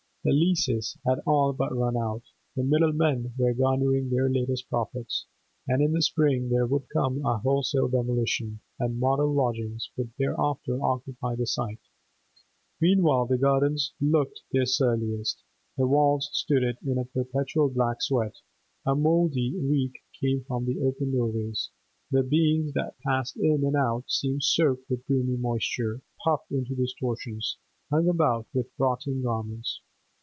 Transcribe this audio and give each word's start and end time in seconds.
The 0.23 0.33
leases 0.33 0.99
had 1.03 1.19
all 1.25 1.51
but 1.51 1.75
run 1.75 1.97
out; 1.97 2.21
the 2.55 2.61
middlemen 2.61 3.33
were 3.39 3.55
garnering 3.55 4.11
their 4.11 4.29
latest 4.29 4.69
profits; 4.69 5.25
in 5.67 5.93
the 5.93 6.01
spring 6.03 6.49
there 6.49 6.67
would 6.67 6.87
come 6.89 7.25
a 7.25 7.39
wholesale 7.39 7.87
demolition, 7.87 8.59
and 8.79 8.99
model 8.99 9.33
lodgings 9.33 9.89
would 9.97 10.11
thereafter 10.19 10.79
occupy 10.79 11.33
the 11.33 11.47
site. 11.47 11.81
Meanwhile 12.79 13.25
the 13.25 13.39
Gardens 13.39 13.93
looked 13.99 14.43
their 14.51 14.67
surliest; 14.67 15.41
the 15.75 15.87
walls 15.87 16.29
stood 16.33 16.61
in 16.85 16.99
a 16.99 17.05
perpetual 17.05 17.69
black 17.69 18.03
sweat; 18.03 18.35
a 18.85 18.93
mouldy 18.95 19.55
reek 19.57 20.03
came 20.13 20.43
from 20.43 20.67
the 20.67 20.79
open 20.81 21.13
doorways; 21.13 21.71
the 22.11 22.21
beings 22.21 22.73
that 22.73 22.99
passed 22.99 23.37
in 23.37 23.65
and 23.65 23.75
out 23.75 24.03
seemed 24.07 24.43
soaked 24.43 24.87
with 24.87 25.03
grimy 25.07 25.35
moisture, 25.37 25.99
puffed 26.23 26.51
into 26.51 26.75
distortions, 26.75 27.57
hung 27.89 28.07
about 28.07 28.45
with 28.53 28.67
rotting 28.77 29.23
garments. 29.23 29.81